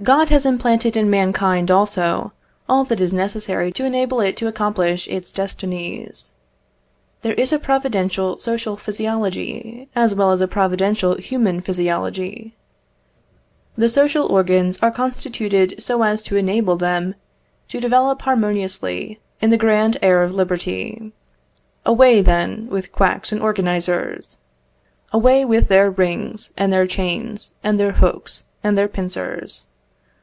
[0.00, 2.30] God has implanted in mankind, also,
[2.68, 6.34] all that is necessary to enable it to accomplish its destinies.
[7.22, 12.54] There is a providential social physiology, as well as a providential human physiology.
[13.76, 17.16] The social organs are constituted so as to enable them
[17.66, 21.12] to develop harmoniously in the grand air of liberty.
[21.84, 24.36] Away, then, with quacks and organisers!
[25.12, 29.64] Away with their rings, and their chains, and their hooks, and their pincers!